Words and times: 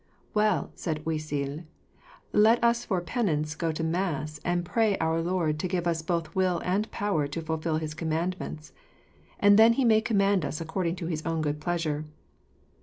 "Well," 0.33 0.71
said 0.73 1.03
Oisille, 1.05 1.63
"let 2.33 2.63
us 2.63 2.85
for 2.85 3.01
penance 3.01 3.53
go 3.53 3.71
to 3.71 3.83
mass 3.83 4.39
and 4.43 4.65
pray 4.65 4.97
Our 4.97 5.21
Lord 5.21 5.59
to 5.59 5.67
give 5.67 5.85
us 5.85 6.01
both 6.01 6.33
will 6.33 6.59
and 6.65 6.89
power 6.89 7.27
to 7.27 7.39
fulfil 7.39 7.77
His 7.77 7.93
commandments; 7.93 8.73
and 9.39 9.59
then 9.59 9.75
may 9.87 9.95
He 9.97 10.01
command 10.01 10.43
us 10.43 10.59
according 10.59 10.95
to 10.95 11.05
His 11.05 11.23
own 11.23 11.43
good 11.43 11.61
pleasure." 11.61 12.05